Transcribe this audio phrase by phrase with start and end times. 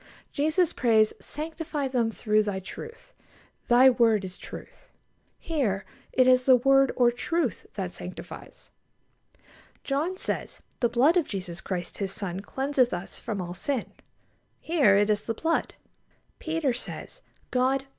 [0.31, 3.13] Jesus prays: "Sanctify them through Thy truth:
[3.67, 4.89] Thy word is truth."
[5.37, 8.71] Here it is the word, or truth, that sanctifies.
[9.83, 13.91] John says: "The blood of Jesus Christ His Son cleanseth us from all sin."
[14.59, 15.75] Here it is the blood.
[16.39, 17.21] Peter says:
[17.51, 17.85] "God...